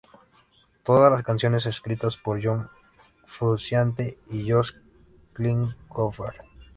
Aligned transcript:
Todas 0.81 1.11
las 1.11 1.21
canciones 1.21 1.67
escritas 1.67 2.17
por 2.17 2.43
John 2.43 2.67
Frusciante 3.27 4.17
y 4.31 4.49
Josh 4.51 4.71
Klinghoffer 5.33 6.41